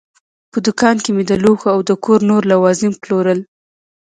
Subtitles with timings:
[0.51, 3.39] په دوکان کې مې د لوښو او د کور نور لوازم پلورل.